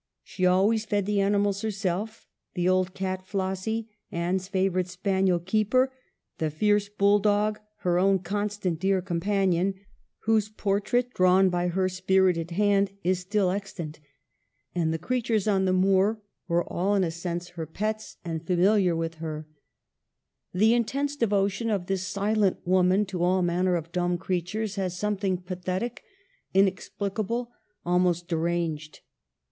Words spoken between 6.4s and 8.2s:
fierce bulldog, her own